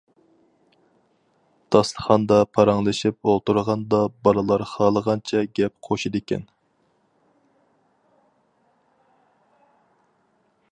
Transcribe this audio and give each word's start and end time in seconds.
داستىخاندا 1.75 2.39
پاراڭلىشىپ 2.57 3.29
ئولتۇرغاندا 3.33 3.99
بالىلار 4.29 4.65
خالىغانچە 4.71 5.43
گەپ 5.61 5.77
قوشىدىكەن. 5.89 6.49